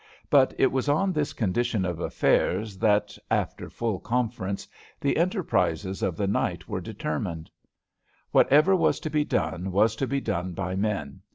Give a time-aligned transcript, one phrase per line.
[0.31, 4.67] But it was on this condition of affairs that, after full conference,
[4.99, 7.51] the enterprises of the night were determined.
[8.31, 11.21] Whatever was to be done was to be done by men.